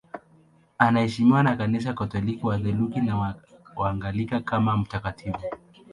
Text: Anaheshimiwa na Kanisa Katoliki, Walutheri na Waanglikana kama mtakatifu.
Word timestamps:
Anaheshimiwa 0.77 1.43
na 1.43 1.55
Kanisa 1.57 1.93
Katoliki, 1.93 2.45
Walutheri 2.45 3.05
na 3.05 3.35
Waanglikana 3.75 4.41
kama 4.43 4.77
mtakatifu. 4.77 5.43